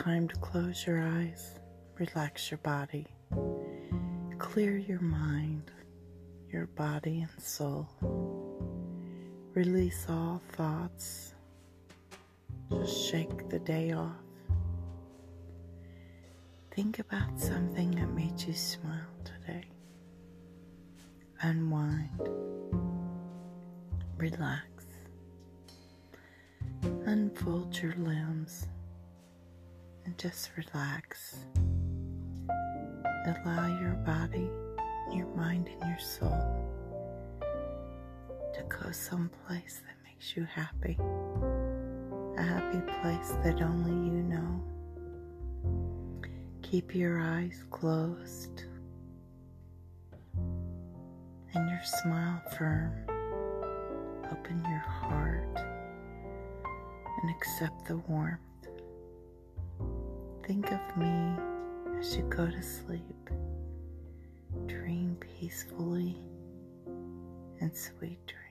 time 0.00 0.26
to 0.26 0.36
close 0.36 0.86
your 0.86 0.98
eyes, 0.98 1.56
relax 1.98 2.50
your 2.50 2.56
body, 2.58 3.06
clear 4.38 4.78
your 4.78 5.00
mind, 5.00 5.70
your 6.50 6.66
body 6.68 7.20
and 7.20 7.44
soul. 7.44 7.86
Release 9.52 10.06
all 10.08 10.40
thoughts. 10.52 11.34
Just 12.70 13.10
shake 13.10 13.50
the 13.50 13.58
day 13.58 13.92
off. 13.92 14.16
Think 16.74 16.98
about 16.98 17.38
something 17.38 17.90
that 17.90 18.08
made 18.14 18.40
you 18.40 18.54
smile 18.54 19.12
today. 19.22 19.66
Unwind. 21.42 22.26
Relax. 24.16 24.86
Unfold 27.04 27.76
your 27.82 27.94
limbs 27.96 28.66
and 30.10 30.18
just 30.18 30.50
relax. 30.56 31.36
Allow 33.26 33.78
your 33.80 33.94
body, 34.04 34.50
your 35.12 35.28
mind, 35.36 35.68
and 35.68 35.88
your 35.88 36.00
soul 36.00 36.66
to 37.40 38.62
go 38.68 38.90
someplace 38.90 39.82
that 39.86 39.94
makes 40.04 40.36
you 40.36 40.44
happy. 40.44 40.98
A 42.38 42.42
happy 42.42 42.80
place 43.00 43.36
that 43.44 43.62
only 43.62 44.10
you 44.10 44.22
know. 44.24 44.64
Keep 46.62 46.92
your 46.92 47.20
eyes 47.20 47.64
closed 47.70 48.64
and 51.54 51.70
your 51.70 51.84
smile 51.84 52.42
firm. 52.58 52.92
Open 54.32 54.58
your 54.68 54.78
heart 54.78 55.56
and 57.22 57.30
accept 57.36 57.86
the 57.86 57.98
warmth. 58.08 58.49
Think 60.50 60.72
of 60.72 60.96
me 60.96 61.36
as 62.00 62.16
you 62.16 62.24
go 62.24 62.44
to 62.44 62.60
sleep. 62.60 63.30
Dream 64.66 65.16
peacefully 65.20 66.16
and 67.60 67.70
sweet 67.72 68.18
dreams. 68.26 68.49